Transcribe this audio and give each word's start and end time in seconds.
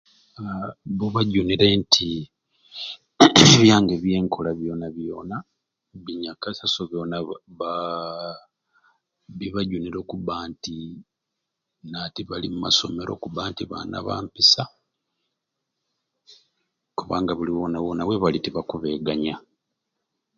Haa 0.37 0.67
bubajunire 0.97 1.67
nti 1.81 2.09
ebyange 3.55 3.95
byenkola 4.03 4.49
byona 4.59 4.87
byona 4.97 5.35
binyakasai 6.03 6.71
so 6.73 6.81
bona 6.91 7.15
baa 7.59 8.35
bibajunire 9.37 9.97
okuba 9.99 10.33
nti 10.51 10.75
nati 11.91 12.21
bali 12.29 12.47
mu 12.53 12.59
masomero 12.65 13.11
kuba 13.23 13.41
nti 13.51 13.63
baana 13.71 13.97
ba 14.05 14.15
mpisa 14.25 14.63
kubanga 16.97 17.31
buli 17.35 17.51
yona 17.57 17.77
yona 17.85 18.07
webali 18.09 18.39
tibakubeganya 18.43 19.35